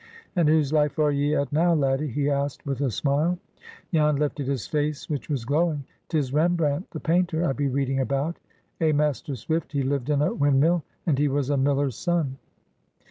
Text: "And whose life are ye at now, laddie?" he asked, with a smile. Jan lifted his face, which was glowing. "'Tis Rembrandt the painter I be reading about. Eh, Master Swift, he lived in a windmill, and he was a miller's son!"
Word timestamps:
"And 0.35 0.49
whose 0.49 0.73
life 0.73 0.97
are 0.97 1.11
ye 1.11 1.35
at 1.35 1.53
now, 1.53 1.75
laddie?" 1.75 2.07
he 2.07 2.27
asked, 2.27 2.65
with 2.65 2.81
a 2.81 2.89
smile. 2.89 3.37
Jan 3.93 4.15
lifted 4.15 4.47
his 4.47 4.65
face, 4.65 5.07
which 5.11 5.29
was 5.29 5.45
glowing. 5.45 5.83
"'Tis 6.09 6.33
Rembrandt 6.33 6.89
the 6.89 6.99
painter 6.99 7.45
I 7.45 7.53
be 7.53 7.67
reading 7.67 7.99
about. 7.99 8.39
Eh, 8.79 8.93
Master 8.93 9.35
Swift, 9.35 9.73
he 9.73 9.83
lived 9.83 10.09
in 10.09 10.23
a 10.23 10.33
windmill, 10.33 10.81
and 11.05 11.19
he 11.19 11.27
was 11.27 11.51
a 11.51 11.55
miller's 11.57 11.97
son!" 11.97 12.39